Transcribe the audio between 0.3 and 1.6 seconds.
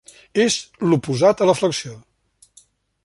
És l'oposat a la